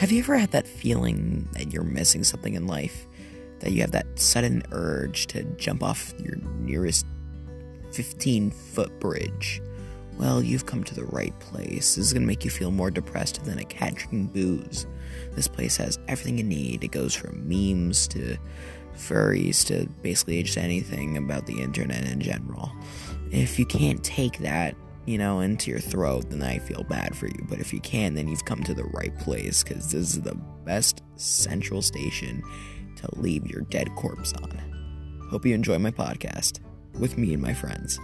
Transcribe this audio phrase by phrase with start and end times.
[0.00, 3.06] Have you ever had that feeling that you're missing something in life?
[3.58, 7.04] That you have that sudden urge to jump off your nearest
[7.92, 9.60] 15 foot bridge?
[10.16, 11.96] Well, you've come to the right place.
[11.96, 14.86] This is going to make you feel more depressed than a cat drinking booze.
[15.32, 16.82] This place has everything you need.
[16.82, 18.38] It goes from memes to
[18.96, 22.72] furries to basically just anything about the internet in general.
[23.32, 24.74] If you can't take that,
[25.06, 27.46] you know, into your throat, then I feel bad for you.
[27.48, 30.36] But if you can, then you've come to the right place because this is the
[30.64, 32.42] best central station
[32.96, 34.58] to leave your dead corpse on.
[35.30, 36.60] Hope you enjoy my podcast
[36.98, 37.98] with me and my friends.